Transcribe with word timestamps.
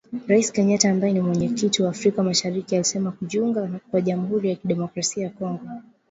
Rais 0.27 0.51
Kenyatta 0.53 0.91
ambaye 0.91 1.13
ni 1.13 1.19
Mwenyekiti 1.21 1.83
wa 1.83 1.89
afrika 1.89 2.23
mashariki 2.23 2.75
alisema 2.75 3.11
kujiunga 3.11 3.79
kwa 3.91 4.01
Jamuhuri 4.01 4.49
ya 4.49 4.57
Demokrasia 4.63 5.23
ya 5.23 5.29
Kongo 5.29 5.61